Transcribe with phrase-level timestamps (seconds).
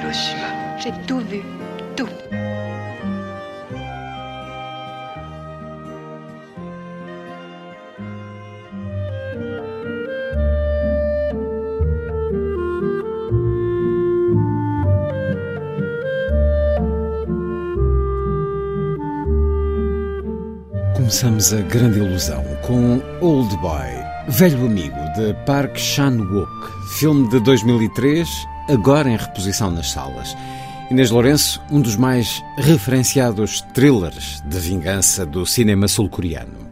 [0.00, 0.78] Hiroshima.
[0.78, 1.42] J'ai tout vu.
[1.94, 2.08] Tout.
[20.94, 23.80] Começamos a grande ilusão com Old Boy,
[24.28, 26.48] velho amigo de Park Chan-wook,
[26.98, 28.28] filme de 2003,
[28.70, 30.36] agora em reposição nas salas.
[30.90, 36.69] Inês Lourenço, um dos mais referenciados thrillers de vingança do cinema sul-coreano.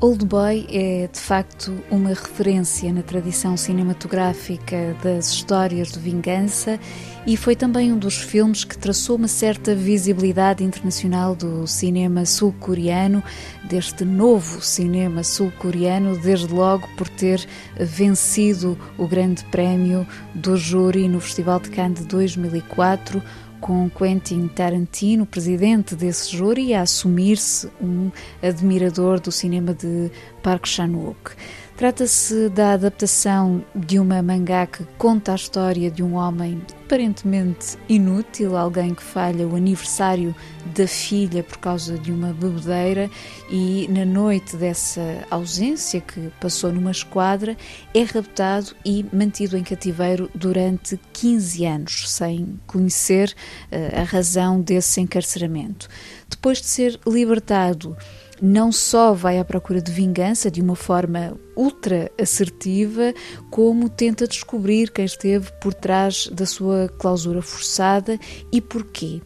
[0.00, 6.78] Old Boy é de facto uma referência na tradição cinematográfica das histórias de vingança
[7.26, 13.24] e foi também um dos filmes que traçou uma certa visibilidade internacional do cinema sul-coreano,
[13.64, 17.44] deste novo cinema sul-coreano, desde logo por ter
[17.76, 23.20] vencido o Grande Prémio do Júri no Festival de Cannes de 2004
[23.60, 28.10] com Quentin Tarantino, presidente desse júri, a assumir-se um
[28.42, 30.10] admirador do cinema de
[30.42, 31.32] Park Chan-wook.
[31.76, 38.56] Trata-se da adaptação de uma mangá que conta a história de um homem aparentemente inútil,
[38.56, 40.34] alguém que falha o aniversário
[40.74, 43.10] da filha por causa de uma bebedeira
[43.50, 47.54] e na noite dessa ausência que passou numa esquadra
[47.92, 53.34] é raptado e mantido em cativeiro durante 15 anos, sem conhecer
[53.70, 55.90] uh, a razão desse encarceramento.
[56.26, 57.94] Depois de ser libertado,
[58.40, 63.12] não só vai à procura de vingança de uma forma ultra assertiva,
[63.50, 68.18] como tenta descobrir quem esteve por trás da sua clausura forçada
[68.52, 69.20] e porquê.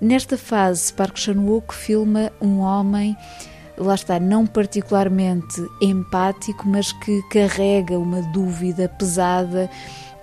[0.00, 3.16] Nesta fase, Park Chan-wook filma um homem
[3.78, 9.70] lá está, não particularmente empático, mas que carrega uma dúvida pesada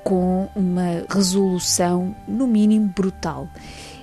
[0.04, 3.48] com uma resolução, no mínimo, brutal.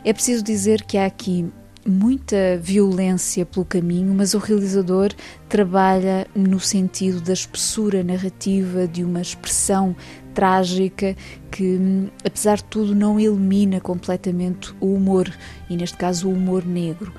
[0.05, 1.53] É preciso dizer que há aqui
[1.87, 5.13] muita violência pelo caminho, mas o realizador
[5.49, 9.97] trabalha no sentido da espessura narrativa, de uma expressão
[10.35, 11.17] trágica
[11.51, 11.79] que,
[12.25, 15.33] apesar de tudo, não elimina completamente o humor,
[15.69, 17.13] e neste caso o humor negro.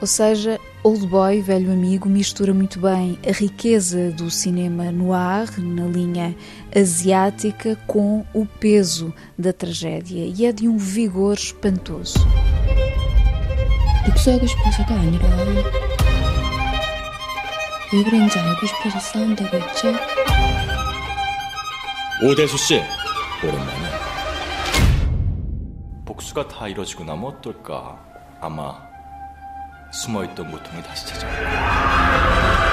[0.00, 5.86] Ou seja, Old Boy, velho amigo, mistura muito bem a riqueza do cinema noir, na
[5.86, 6.36] linha
[6.74, 12.14] asiática, com o peso da tragédia, e é de um vigor espantoso.
[14.08, 15.28] 복수하고 싶어서가 아니라
[17.92, 19.92] 왜 그런지 알고 싶어서 싸운다고 했죠?
[22.22, 22.82] 오대수 씨,
[23.42, 23.88] 오랜만에.
[26.06, 27.98] 복수가 다 이뤄지고 나면 어떨까?
[28.40, 28.80] 아마
[29.92, 32.67] 숨어있던 고통이 다시 찾아올 복수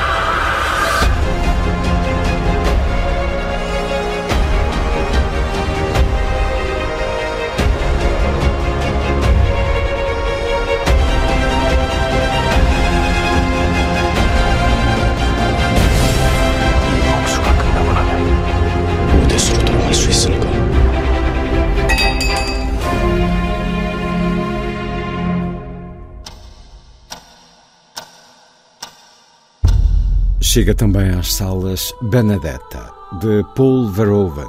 [30.55, 32.89] Chega também às salas Benedetta,
[33.19, 34.47] de Paul Verhoeven,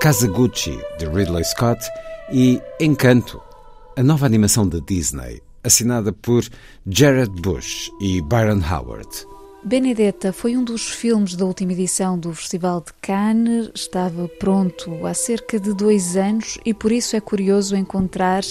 [0.00, 1.84] Kazaguchi, de Ridley Scott
[2.32, 3.42] e Encanto,
[3.96, 6.44] a nova animação da Disney, assinada por
[6.86, 9.26] Jared Bush e Byron Howard.
[9.64, 15.12] Benedetta foi um dos filmes da última edição do Festival de Cannes, estava pronto há
[15.12, 18.44] cerca de dois anos e por isso é curioso encontrar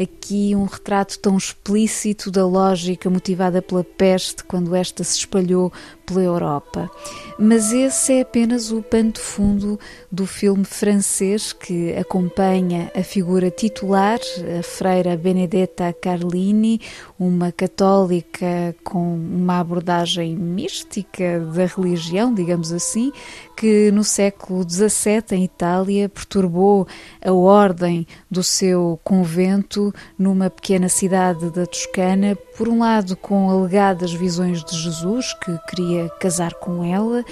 [0.00, 5.70] aqui um retrato tão explícito da lógica motivada pela peste quando esta se espalhou
[6.06, 6.90] pela Europa.
[7.38, 9.78] Mas esse é apenas o pano de fundo
[10.10, 14.18] do filme francês que acompanha a figura titular,
[14.58, 16.80] a freira Benedetta Carlini,
[17.18, 23.12] uma católica com uma abordagem mística da religião, digamos assim,
[23.56, 26.86] que no século XVII em Itália perturbou
[27.22, 34.12] a ordem do seu convento numa pequena cidade da Toscana Por um lado, com alegadas
[34.12, 37.24] visões de Jesus, que queria casar com ela,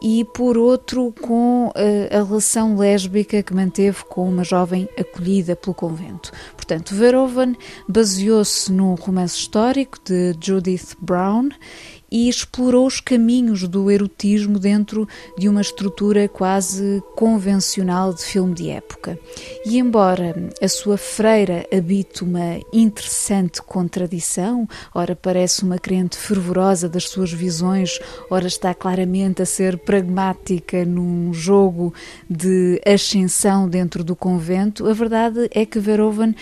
[0.00, 5.74] e por outro com eh, a relação lésbica que manteve com uma jovem acolhida pelo
[5.74, 6.32] convento.
[6.56, 7.56] Portanto, Verhoeven
[7.88, 11.50] baseou-se num romance histórico de Judith Brown
[12.10, 15.06] e explorou os caminhos do erotismo dentro
[15.38, 19.18] de uma estrutura quase convencional de filme de época.
[19.64, 27.04] E embora a sua freira habite uma interessante contradição, ora parece uma crente fervorosa das
[27.08, 27.98] suas visões,
[28.28, 31.94] ora está claramente a ser pragmática num jogo
[32.28, 36.34] de ascensão dentro do convento, a verdade é que Verhoeven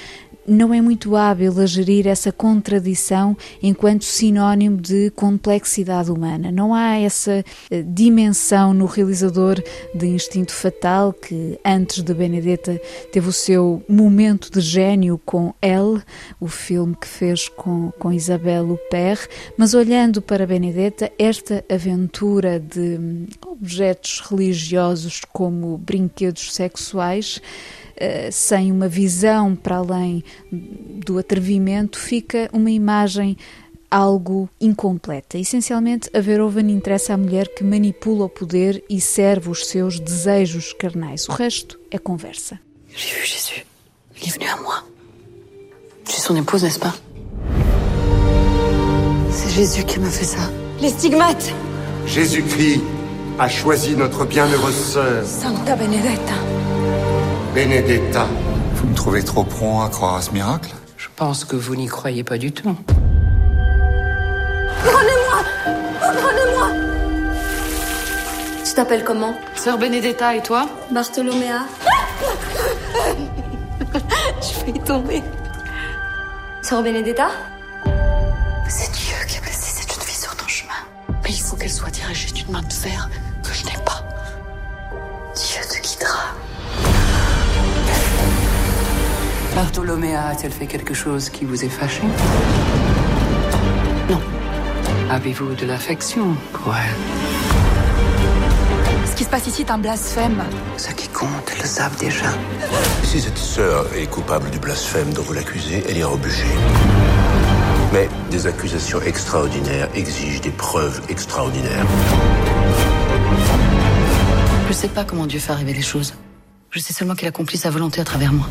[0.49, 6.51] não é muito hábil a gerir essa contradição enquanto sinónimo de complexidade humana.
[6.51, 9.63] Não há essa eh, dimensão no realizador
[9.95, 12.81] de Instinto Fatal, que antes de Benedetta
[13.13, 16.03] teve o seu momento de gênio com Elle,
[16.41, 22.99] o filme que fez com, com Isabelle Huppert, mas olhando para Benedetta, esta aventura de
[22.99, 27.41] hum, objetos religiosos como brinquedos sexuais
[28.33, 30.23] sem uma visão para além
[30.53, 33.37] do atrevimento, fica uma imagem
[33.91, 35.39] algo incompleta.
[35.39, 40.73] Essencialmente, a Verhoeven interessa a mulher que manipula o poder e serve os seus desejos
[40.73, 41.29] carnais.
[41.29, 42.61] O resto é conversa.
[42.95, 43.65] J'ai vu Jésus.
[44.21, 44.83] Il est venu à moi.
[46.05, 46.95] Je suis son épouse, n'est-ce pas
[49.31, 50.51] C'est Jésus qui m'a fait ça.
[50.81, 51.53] Les stigmates
[52.07, 52.81] Jésus-Christ
[53.39, 55.25] a choisi notre bienheureuse sœur.
[55.25, 56.58] Santa Benedetta.
[57.55, 58.27] Benedetta.
[58.75, 61.87] Vous me trouvez trop prompt à croire à ce miracle Je pense que vous n'y
[61.87, 62.77] croyez pas du tout.
[64.85, 65.45] Prenez-moi
[66.01, 66.69] Prenez-moi
[68.65, 69.35] Tu t'appelles comment?
[69.57, 70.69] Sœur Benedetta et toi?
[70.91, 71.63] Bartholoméa.
[74.41, 75.23] Je vais y tomber.
[76.63, 77.29] Sœur Benedetta?
[78.69, 80.73] C'est Dieu qui a placé cette jeune fille sur ton chemin.
[81.25, 83.09] Mais il faut qu'elle soit dirigée d'une main de fer
[89.59, 92.03] Bartholoméa a-t-elle fait quelque chose qui vous est fâché
[94.09, 94.21] Non.
[95.11, 96.95] Avez-vous de l'affection pour elle
[99.05, 100.45] Ce qui se passe ici est un blasphème.
[100.77, 102.27] Ce qui compte, elles le savent déjà.
[103.03, 106.55] Si cette sœur est coupable du blasphème dont vous l'accusez, elle ira au bûcher.
[107.93, 111.85] Mais des accusations extraordinaires exigent des preuves extraordinaires.
[114.69, 116.15] Je sais pas comment Dieu fait arriver les choses.
[116.71, 118.47] Je sais seulement qu'il accomplit sa volonté à travers moi.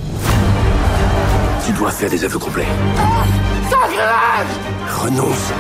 [1.68, 2.66] Tu dois faire des aveux complets.
[5.02, 5.52] Renonce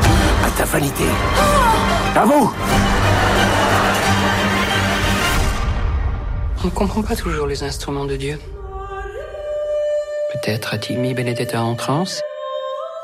[0.45, 1.03] à ta vanité.
[2.15, 2.53] À vous
[6.63, 8.39] On ne comprend pas toujours les instruments de Dieu.
[10.31, 12.21] Peut-être a-t-il mis Benedetta en transe,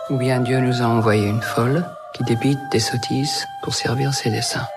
[0.10, 1.86] ou bien Dieu nous a envoyé une folle
[2.16, 4.68] qui débite des sottises pour servir ses desseins.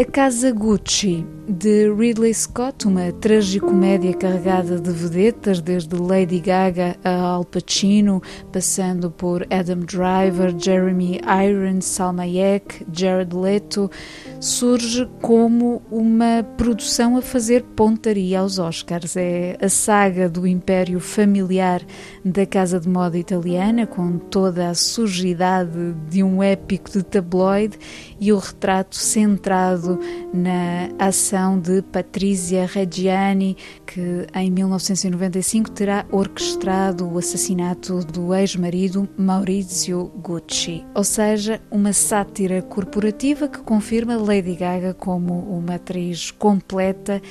[0.00, 7.34] A Casa Gucci, de Ridley Scott, uma tragicomédia carregada de vedetas, desde Lady Gaga a
[7.34, 8.22] Al Pacino,
[8.52, 13.90] passando por Adam Driver, Jeremy Irons, Salma Hayek, Jared Leto,
[14.40, 19.16] surge como uma produção a fazer pontaria aos Oscars.
[19.16, 21.82] É a saga do império familiar
[22.24, 27.78] da casa de moda italiana, com toda a sujidade de um épico de tabloide
[28.20, 29.98] e o retrato centrado
[30.32, 40.12] na ação de Patrizia Reggiani, que em 1995 terá orquestrado o assassinato do ex-marido Maurizio
[40.16, 47.22] Gucci, ou seja, uma sátira corporativa que confirma Lady Gaga como uma atriz completa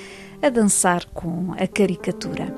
[0.41, 2.51] a dançar com a caricatura.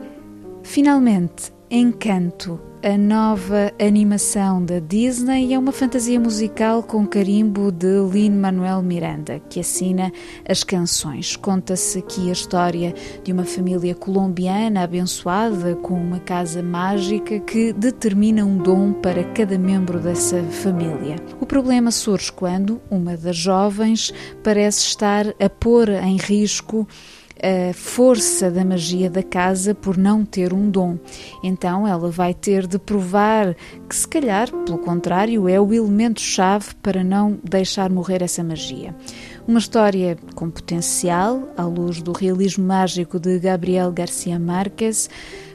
[0.64, 8.82] Finalmente, Encanto a nova animação da Disney é uma fantasia musical com carimbo de Lin-Manuel
[8.82, 10.14] Miranda, que assina
[10.48, 11.36] as canções.
[11.36, 18.46] Conta-se aqui a história de uma família colombiana abençoada com uma casa mágica que determina
[18.46, 21.18] um dom para cada membro dessa família.
[21.42, 26.88] O problema surge quando uma das jovens parece estar a pôr em risco
[27.42, 30.98] a força da magia da casa por não ter um dom.
[31.44, 33.56] Então ela vai ter de provar
[33.88, 38.96] que, se calhar, pelo contrário, é o elemento-chave para não deixar morrer essa magia.
[39.48, 45.10] Uma história com potencial, à luz do realismo mágico de Gabriel Garcia Marques,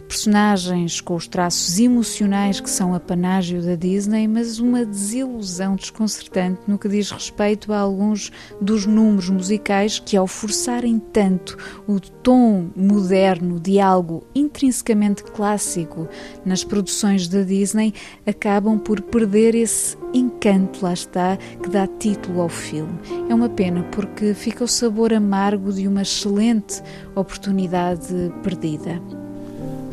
[0.09, 6.61] Personagens com os traços emocionais que são a panágio da Disney, mas uma desilusão desconcertante
[6.67, 8.31] no que diz respeito a alguns
[8.61, 11.57] dos números musicais que, ao forçarem tanto
[11.87, 16.09] o tom moderno de algo intrinsecamente clássico
[16.45, 17.95] nas produções da Disney,
[18.27, 22.99] acabam por perder esse encanto, lá está, que dá título ao filme.
[23.29, 26.83] É uma pena porque fica o sabor amargo de uma excelente
[27.17, 29.24] oportunidade perdida.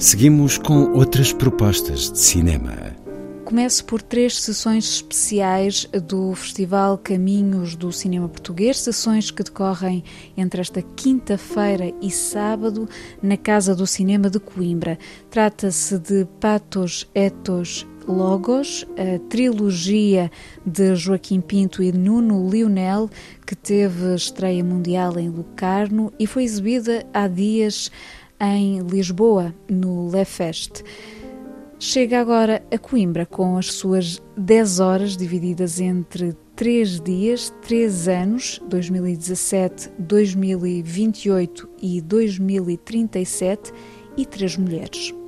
[0.01, 2.75] Seguimos com outras propostas de cinema.
[3.46, 10.03] Começo por três sessões especiais do Festival Caminhos do Cinema Português, sessões que decorrem
[10.36, 12.89] entre esta quinta-feira e sábado
[13.22, 14.98] na Casa do Cinema de Coimbra.
[15.29, 20.31] Trata-se de Patos Etos Logos, a trilogia
[20.65, 23.08] de Joaquim Pinto e Nuno Lionel,
[23.46, 27.91] que teve estreia mundial em Lucarno e foi exibida há dias
[28.41, 30.83] em Lisboa, no Lefest.
[31.77, 38.62] Chega agora a Coimbra com as suas 10 horas divididas entre 3 dias, 3 anos,
[38.67, 43.71] 2017, 2028 e 2037
[44.17, 45.21] e 3 mulheres.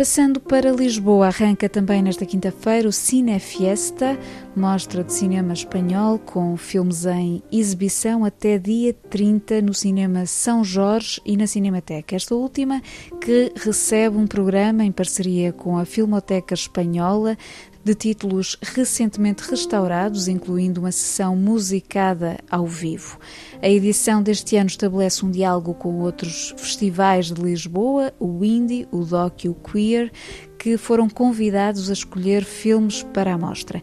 [0.00, 4.18] Passando para Lisboa, arranca também nesta quinta-feira o Cine Fiesta,
[4.56, 11.20] mostra de cinema espanhol com filmes em exibição até dia 30 no Cinema São Jorge
[11.22, 12.16] e na Cinemateca.
[12.16, 12.80] Esta última
[13.20, 17.36] que recebe um programa em parceria com a Filmoteca Espanhola
[17.84, 23.18] de títulos recentemente restaurados, incluindo uma sessão musicada ao vivo.
[23.62, 29.04] A edição deste ano estabelece um diálogo com outros festivais de Lisboa, o Indie, o
[29.04, 30.12] Doc e o Queer,
[30.58, 33.82] que foram convidados a escolher filmes para a mostra.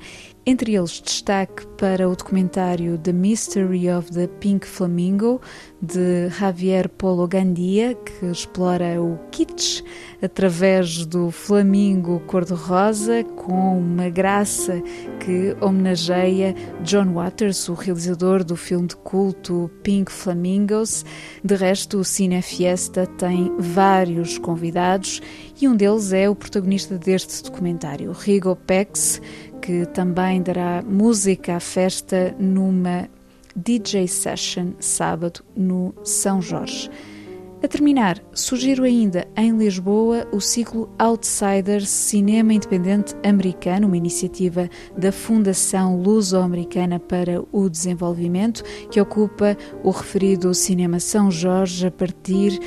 [0.49, 5.41] Entre eles, destaque para o documentário The Mystery of the Pink Flamingo,
[5.81, 9.83] de Javier Polo Gandia, que explora o kitsch
[10.21, 14.81] através do flamingo cor-de-rosa, com uma graça
[15.19, 21.03] que homenageia John Waters, o realizador do filme de culto Pink Flamingos.
[21.43, 25.21] De resto, o Cine Fiesta tem vários convidados
[25.61, 29.21] e um deles é o protagonista deste documentário, Rigo Pex,
[29.67, 33.09] que também dará música à festa numa
[33.53, 36.89] DJ Session sábado no São Jorge.
[37.61, 45.11] A terminar, sugiro ainda em Lisboa o ciclo Outsiders Cinema Independente Americano, uma iniciativa da
[45.11, 52.57] Fundação Luso-Americana para o Desenvolvimento, que ocupa o referido Cinema São Jorge a partir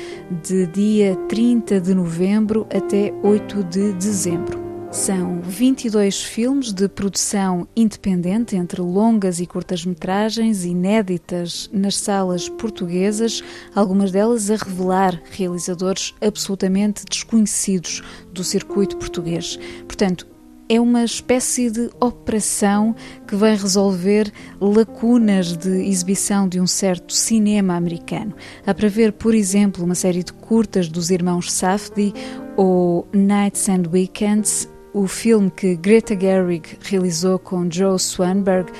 [0.43, 4.70] de dia 30 de novembro até 8 de dezembro.
[4.91, 13.41] São 22 filmes de produção independente, entre longas e curtas-metragens, inéditas nas salas portuguesas,
[13.73, 19.57] algumas delas a revelar realizadores absolutamente desconhecidos do circuito português.
[19.87, 20.27] Portanto,
[20.67, 22.95] é uma espécie de operação
[23.27, 28.33] que vem resolver lacunas de exibição de um certo cinema americano.
[28.65, 32.13] Há para ver, por exemplo, uma série de curtas dos irmãos Safdie
[32.55, 38.71] ou Nights and Weekends o filme que Greta Gerwig realizou com Joe Swanberg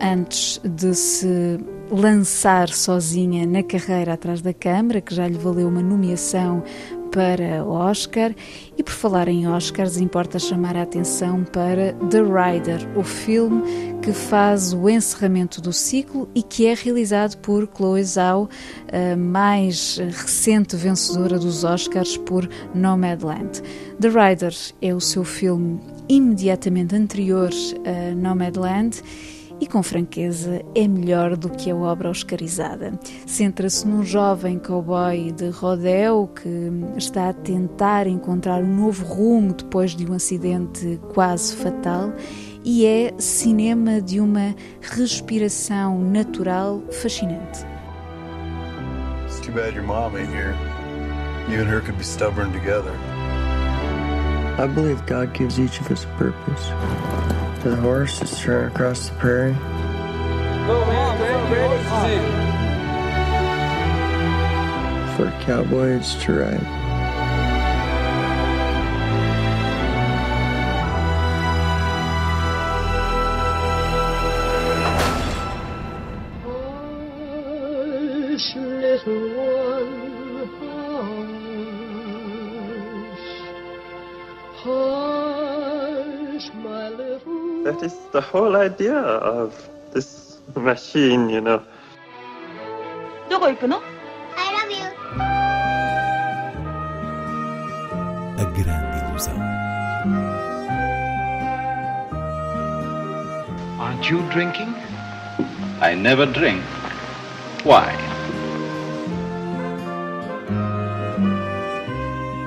[0.00, 1.58] antes de se
[1.90, 6.62] lançar sozinha na carreira atrás da câmara, que já lhe valeu uma nomeação
[7.10, 8.34] para Oscar.
[8.76, 13.62] E por falar em Oscars, importa chamar a atenção para The Rider, o filme
[14.00, 18.48] que faz o encerramento do ciclo e que é realizado por Chloe Zhao,
[18.90, 23.62] a mais recente vencedora dos Oscars por Nomadland.
[24.00, 27.50] The Rider é o seu filme imediatamente anterior
[27.84, 29.02] a Nomadland
[29.60, 32.98] e com franqueza é melhor do que a obra oscarizada.
[33.26, 39.94] Centra-se num jovem cowboy de rodeo que está a tentar encontrar um novo rumo depois
[39.94, 42.12] de um acidente quase fatal
[42.64, 47.64] e é cinema de uma respiração natural fascinante.
[49.26, 50.54] It's too bad your mom ain't here.
[51.48, 52.92] You and her could be stubborn together.
[54.58, 57.39] I believe God gives each of us a purpose.
[57.62, 59.52] The horse is straight across the prairie.
[59.52, 59.58] Go,
[60.86, 62.06] man, go, ready, oh.
[65.16, 66.80] For cowboys to ride.
[79.06, 79.29] little
[87.64, 89.52] That is the whole idea of
[89.92, 91.62] this machine, you know.
[93.28, 93.72] Where are we going?
[94.36, 94.86] I love you.
[98.38, 99.38] A grande ilusão.
[103.78, 104.74] Aren't you drinking?
[105.82, 106.62] I never drink.
[107.62, 107.94] Why?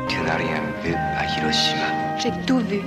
[0.10, 2.18] Tu n'as rien vu à Hiroshima.
[2.18, 2.82] J'ai tout vu.